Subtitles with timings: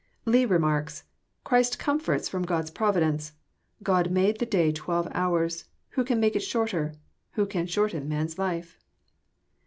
[0.25, 3.33] Leigh remarks:'< Christ comforts ftom God*s providence.
[3.83, 5.65] God made the day twelve hoars.
[5.89, 6.95] Who can make it shorter?
[7.33, 8.79] Who can shorten man's life?"